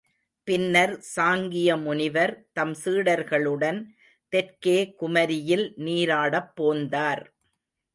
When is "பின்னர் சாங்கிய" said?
0.47-1.69